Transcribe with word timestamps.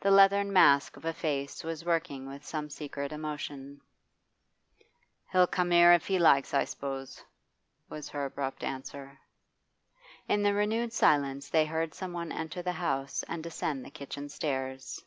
The 0.00 0.10
leathern 0.10 0.52
mask 0.52 0.96
of 0.96 1.04
a 1.04 1.12
face 1.12 1.62
was 1.62 1.84
working 1.84 2.26
with 2.26 2.44
some 2.44 2.68
secret 2.68 3.12
emotion. 3.12 3.80
'He'll 5.30 5.46
come 5.46 5.70
if 5.70 6.04
he 6.08 6.18
likes, 6.18 6.52
I 6.52 6.64
s'pose,' 6.64 7.22
was 7.88 8.08
her 8.08 8.24
abrupt 8.24 8.64
answer. 8.64 9.20
In 10.26 10.42
the 10.42 10.52
renewed 10.52 10.92
silence 10.92 11.48
they 11.48 11.64
heard 11.64 11.94
some 11.94 12.12
one 12.12 12.32
enter 12.32 12.60
the 12.60 12.72
house 12.72 13.22
and 13.28 13.40
descend 13.40 13.84
the 13.84 13.90
kitchen 13.92 14.28
stairs. 14.28 15.00